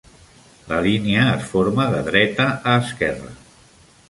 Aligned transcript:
La 0.71 0.79
línia 0.87 1.27
es 1.33 1.45
forma 1.51 1.87
de 1.97 2.01
dreta 2.09 2.49
a 2.49 2.75
esquerra. 2.87 3.35